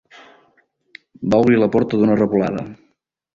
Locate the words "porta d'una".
1.77-2.17